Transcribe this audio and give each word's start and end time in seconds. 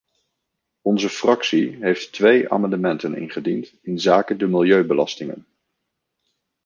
Onze 0.83 1.09
fractie 1.09 1.75
heeft 1.81 2.11
twee 2.11 2.49
amendementen 2.49 3.15
ingediend 3.15 3.73
inzake 3.81 4.35
de 4.35 4.47
milieubelastingen. 4.47 5.47